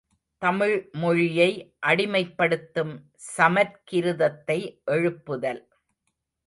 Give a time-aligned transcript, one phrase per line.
[0.41, 1.49] தமிழ்மொழியை
[1.87, 2.93] அடிமைப்படுத்தும்
[3.37, 4.59] சமற்கிருதத்தை
[4.91, 5.61] எழுப்புதல்.